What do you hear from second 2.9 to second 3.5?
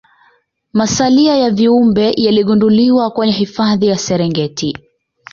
kwenye